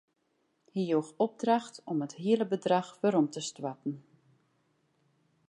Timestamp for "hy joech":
0.73-1.11